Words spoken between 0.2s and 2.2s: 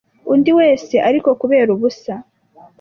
Undi wese, ariko kubera ubusa.